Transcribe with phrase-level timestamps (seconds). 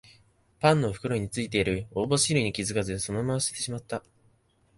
[0.59, 4.01] パンの袋についてる応募シールに気づかずそのまま捨ててしまった